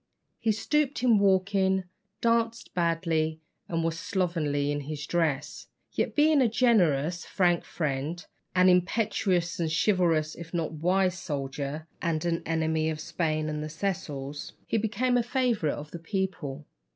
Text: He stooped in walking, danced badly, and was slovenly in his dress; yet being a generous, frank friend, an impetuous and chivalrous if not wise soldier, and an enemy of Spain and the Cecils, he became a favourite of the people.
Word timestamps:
He 0.39 0.51
stooped 0.51 1.03
in 1.03 1.19
walking, 1.19 1.83
danced 2.21 2.73
badly, 2.73 3.39
and 3.69 3.83
was 3.83 3.99
slovenly 3.99 4.71
in 4.71 4.79
his 4.81 5.05
dress; 5.05 5.67
yet 5.91 6.15
being 6.15 6.41
a 6.41 6.47
generous, 6.49 7.23
frank 7.23 7.63
friend, 7.63 8.25
an 8.55 8.67
impetuous 8.67 9.59
and 9.59 9.69
chivalrous 9.71 10.33
if 10.33 10.55
not 10.55 10.71
wise 10.73 11.19
soldier, 11.19 11.85
and 12.01 12.25
an 12.25 12.41
enemy 12.47 12.89
of 12.89 12.99
Spain 12.99 13.47
and 13.47 13.63
the 13.63 13.69
Cecils, 13.69 14.53
he 14.65 14.79
became 14.79 15.17
a 15.17 15.21
favourite 15.21 15.75
of 15.75 15.91
the 15.91 15.99
people. 15.99 16.65